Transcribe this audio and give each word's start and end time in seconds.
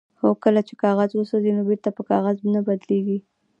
هو 0.21 0.29
کله 0.43 0.61
چې 0.67 0.73
کاغذ 0.83 1.09
وسوځي 1.13 1.51
نو 1.57 1.61
بیرته 1.69 1.89
په 1.97 2.01
کاغذ 2.11 2.37
نه 2.53 2.61
بدلیږي 2.67 3.19